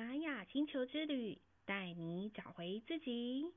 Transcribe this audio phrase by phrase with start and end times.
[0.00, 3.52] 玛雅星球之旅，带你找回自己。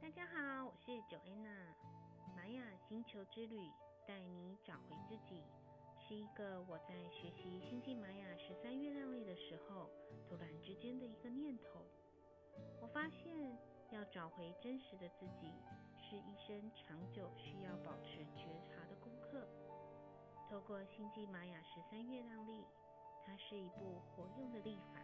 [0.00, 1.74] 大家好，我是 Joanna。
[2.34, 3.68] 玛雅星球之旅，
[4.08, 5.42] 带你找回自己，
[6.08, 9.90] 是一个我在学习星际玛雅十三月亮历的时候，
[10.26, 11.86] 突然之间的一个念头。
[12.80, 13.58] 我发现，
[13.90, 15.52] 要找回真实的自己，
[16.00, 19.46] 是一生长久需要保持觉察的功课。
[20.52, 22.62] 透过星际玛雅十三月亮历，
[23.24, 25.00] 它是一部活用的历法，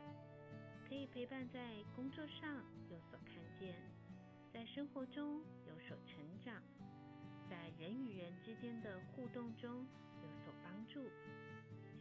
[0.86, 3.74] 可以陪伴在工作上有所看见，
[4.52, 6.62] 在生活中有所成长，
[7.48, 9.86] 在人与人之间的互动中
[10.22, 11.08] 有所帮助。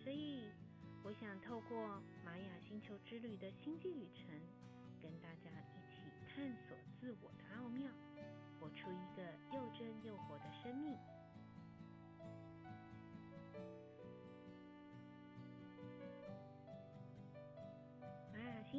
[0.03, 0.51] 所以，
[1.01, 4.27] 我想透过玛雅星球之旅的星际旅程，
[5.01, 7.89] 跟大家一起探索自我的奥妙，
[8.59, 10.97] 活出一个又真又活的生命。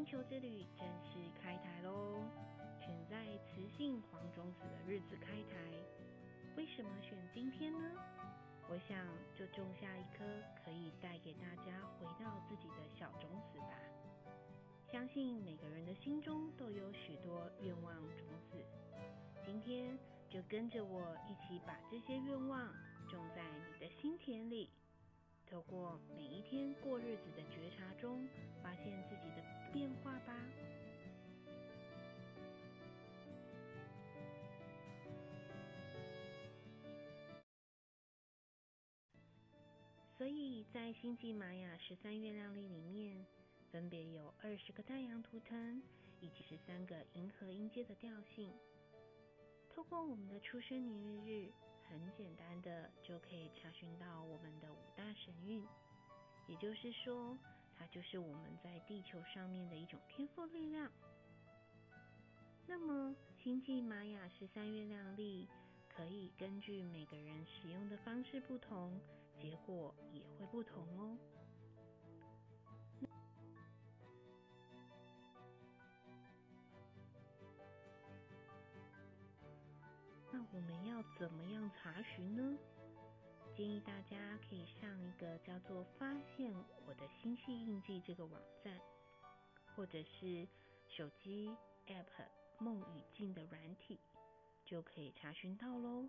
[0.08, 2.24] 球之旅正式开台喽！
[2.80, 5.58] 选在雌性黄种子的日子开台，
[6.56, 7.92] 为什么选今天呢？
[8.70, 9.06] 我想
[9.38, 10.24] 就种下一颗
[10.64, 13.78] 可以带给大家回到自己的小种子吧。
[14.90, 18.64] 相信每个人的心中都有许多愿望种子，
[19.44, 19.94] 今天
[20.30, 22.72] 就跟着我一起把这些愿望
[23.10, 24.70] 种在你的心田里。
[25.50, 28.26] 透过每一天过日子的觉察中，
[28.62, 30.34] 发现自己的变化吧。
[40.16, 43.24] 所以在星际玛雅十三月亮历里面，
[43.70, 45.82] 分别有二十个太阳图腾，
[46.20, 48.52] 以及十三个银河音阶的调性。
[49.70, 51.52] 透过我们的出生年月日。
[51.90, 55.66] 很简单的就可以查询到我们的五大神韵，
[56.46, 57.34] 也就是说，
[57.78, 60.90] 它就是我们在地球上面的一种天赋力量。
[62.66, 65.48] 那么，星际玛雅十三月亮历
[65.88, 69.00] 可以根据每个人使用的方式不同，
[69.40, 71.16] 结果也会不同哦。
[80.30, 82.58] 那我们要怎么样查询呢？
[83.58, 86.54] 建议大家可以上一个叫做“发现
[86.86, 88.80] 我的星系印记”这个网站，
[89.74, 90.46] 或者是
[90.86, 91.50] 手机
[91.88, 92.28] App“
[92.60, 93.98] 梦与境”的软体，
[94.64, 96.08] 就可以查询到喽。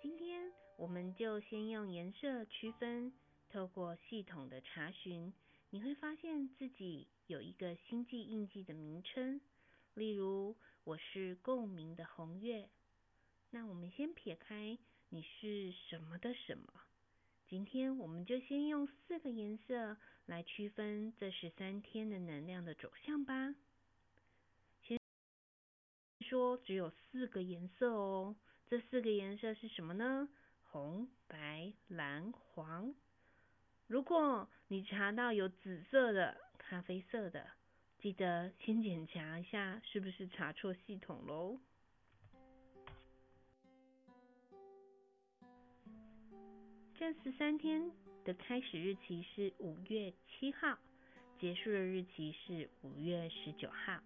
[0.00, 3.12] 今天我们就先用颜色区分，
[3.50, 5.34] 透过系统的查询，
[5.70, 7.08] 你会发现自己。
[7.26, 9.40] 有一个星际印记的名称，
[9.94, 12.68] 例如我是共鸣的红月。
[13.50, 14.78] 那我们先撇开
[15.08, 16.72] 你是什么的什么，
[17.46, 19.96] 今天我们就先用四个颜色
[20.26, 23.54] 来区分这十三天的能量的走向吧。
[24.82, 24.98] 先
[26.20, 28.34] 说只有四个颜色哦，
[28.66, 30.28] 这四个颜色是什么呢？
[30.64, 32.92] 红、白、蓝、黄。
[33.86, 37.48] 如果你查到有紫色的、咖啡色的，
[38.04, 41.58] 记得先检查一下是不是查错系统喽。
[46.98, 47.90] 这十三天
[48.22, 50.78] 的开始日期是五月七号，
[51.40, 53.98] 结束的日期是五月十九号。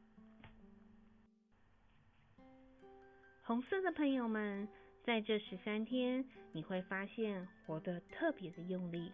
[3.43, 4.69] 红色的朋友们，
[5.03, 9.11] 在这十三天，你会发现活得特别的用力。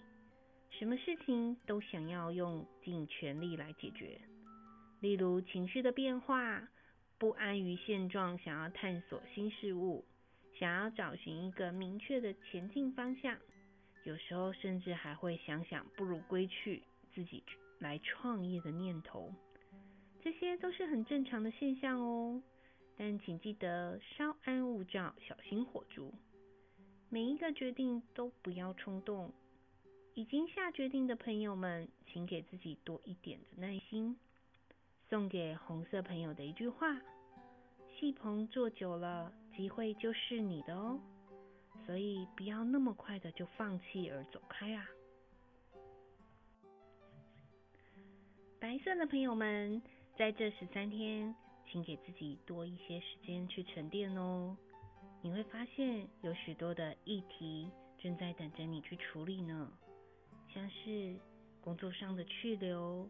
[0.68, 4.20] 什么事情都想要用尽全力来解决，
[5.04, 6.66] 例如情绪的变化，
[7.18, 10.02] 不安于现状，想要探索新事物，
[10.58, 13.36] 想要找寻一个明确的前进方向，
[14.04, 16.82] 有时候甚至还会想想不如归去，
[17.14, 17.44] 自己
[17.80, 19.30] 来创业的念头，
[20.22, 22.42] 这些都是很正常的现象哦。
[22.96, 26.14] 但请记得稍安勿躁，小心火烛，
[27.10, 29.30] 每一个决定都不要冲动。
[30.14, 34.16] 已经下决定的朋友们，请给自己多一点的耐心。
[35.14, 37.00] 送给红色朋友的一句话：
[37.88, 40.98] 戏棚坐久了，机会就是你的哦。
[41.86, 44.84] 所以不要那么快的就放弃而走开啊！
[48.58, 49.80] 白色的朋友们，
[50.18, 51.32] 在这十三天，
[51.70, 54.56] 请给自己多一些时间去沉淀哦。
[55.22, 59.70] 你会发现有许多的议题正在等着你去处理呢。
[60.52, 61.14] 像是
[61.60, 63.08] 工作上的去留、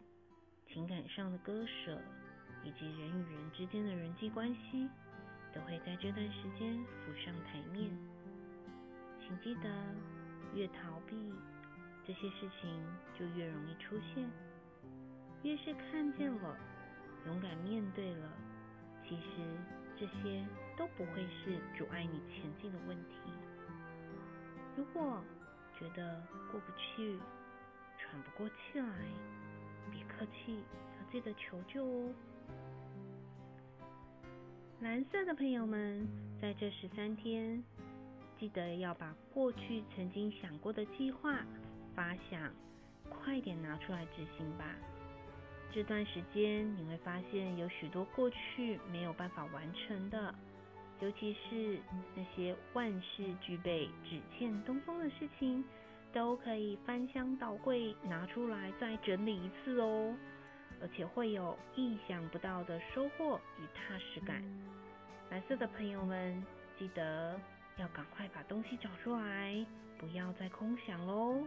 [0.67, 2.01] 情感上的割舍，
[2.63, 4.89] 以及人与人之间的人际关系，
[5.53, 7.89] 都会在这段时间浮上台面。
[9.21, 9.69] 请记得，
[10.53, 11.33] 越逃避
[12.05, 12.83] 这些事情，
[13.17, 14.25] 就越容易出现；
[15.43, 16.57] 越是看见了，
[17.25, 18.29] 勇敢面对了，
[19.07, 19.23] 其实
[19.97, 20.45] 这些
[20.77, 23.15] 都不会是阻碍你前进的问题。
[24.75, 25.23] 如果
[25.79, 26.21] 觉得
[26.51, 27.17] 过不去，
[27.97, 29.05] 喘不过气来，
[29.91, 30.59] 别客气，
[30.99, 32.13] 要记得求救哦。
[34.81, 36.07] 蓝色的朋友们，
[36.41, 37.63] 在这十三天，
[38.39, 41.45] 记得要把过去曾经想过的计划、
[41.95, 42.51] 发想，
[43.09, 44.65] 快点拿出来执行吧。
[45.71, 50.33] 这段时间你会发现有许多过去没有办法完成的，
[51.01, 51.79] 尤其是
[52.15, 55.63] 那些万事俱备只欠东风的事情，
[56.15, 60.15] 都可以翻箱倒柜拿出来再整理一次哦。
[60.81, 64.41] 而且会有意想不到的收获与踏实感。
[65.29, 66.41] 蓝色的朋友们，
[66.79, 67.39] 记得
[67.77, 69.65] 要赶快把东西找出来，
[69.97, 71.45] 不要再空想喽。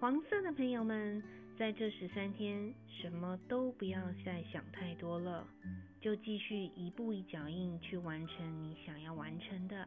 [0.00, 1.22] 黄色的朋友们，
[1.58, 5.46] 在这十三天，什么都不要再想太多了，
[6.00, 9.86] 就继续一步一脚印去完成你想要完成的。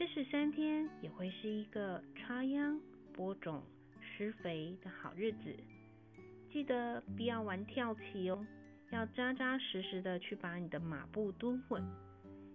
[0.00, 2.80] 这十三天也会是一个插秧、
[3.12, 3.62] 播种。
[4.00, 5.54] 施肥的好日子，
[6.50, 8.46] 记得不要玩跳棋哦，
[8.92, 11.84] 要扎扎实实的去把你的马步蹲稳。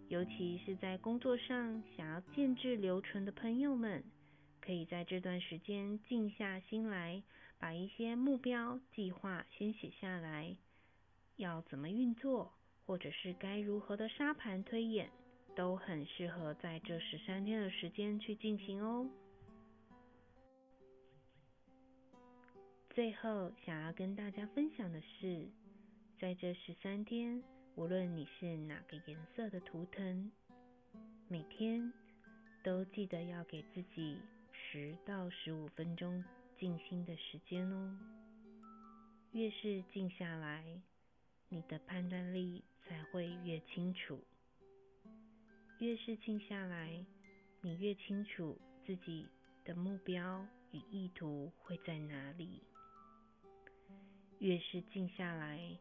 [0.08, 4.04] 尤其是在工作上想要建制留存的朋友们，
[4.60, 7.22] 可以在这段时间静下心来，
[7.60, 10.58] 把一些目标计划先写下来，
[11.36, 12.52] 要怎么运作，
[12.88, 15.12] 或者是该如何的沙盘推演，
[15.56, 19.10] 都很适合在这十三天的时间去进行哦。
[22.90, 25.48] 最后，想要跟大家分享的是，
[26.20, 27.42] 在这十三天，
[27.76, 30.32] 无论你是哪个颜色的图腾，
[31.28, 31.92] 每天
[32.64, 34.18] 都记得要给自己
[34.52, 36.24] 十到十五分钟
[36.58, 37.98] 静心的时间哦。
[39.32, 40.64] 越是静下来，
[41.50, 44.16] 你的判断力才会越清楚；
[45.80, 47.06] 越是静下来，
[47.62, 49.28] 你越清楚自己
[49.66, 52.64] 的目标与意图会在哪里。
[54.40, 55.78] 越是静下来，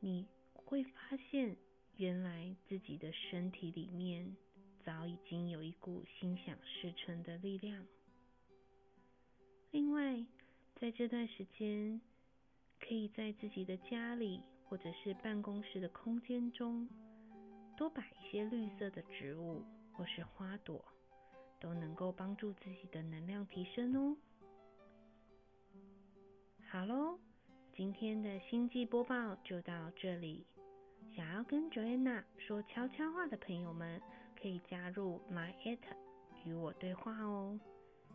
[0.00, 0.90] 你会发
[1.30, 1.54] 现，
[1.96, 4.34] 原来自己的身体里面
[4.84, 7.84] 早已经有一股心想事成的力量。
[9.70, 10.24] 另外，
[10.80, 12.00] 在这段时间，
[12.80, 16.88] 可以在自己的家里或者是办公室的空间中，
[17.76, 19.62] 多摆一些绿色的植物
[19.92, 20.84] 或是花朵，
[21.60, 24.16] 都能够帮助自己的能量提升哦。
[26.68, 27.18] 好喽。
[27.74, 30.46] 今天的星际播报就到这里。
[31.14, 34.00] 想要跟 Joanna 说悄悄话的朋友们，
[34.40, 35.78] 可以加入 Line@
[36.46, 37.60] 与我对话哦。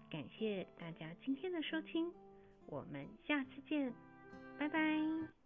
[0.10, 2.12] 感谢大家今天的收听，
[2.66, 3.94] 我们下次见，
[4.58, 5.41] 拜拜。